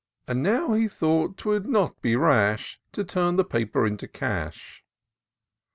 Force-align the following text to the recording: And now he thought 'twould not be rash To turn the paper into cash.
And 0.27 0.41
now 0.41 0.73
he 0.73 0.87
thought 0.87 1.37
'twould 1.37 1.67
not 1.67 2.01
be 2.01 2.15
rash 2.15 2.79
To 2.93 3.03
turn 3.03 3.35
the 3.35 3.45
paper 3.45 3.85
into 3.85 4.07
cash. 4.07 4.83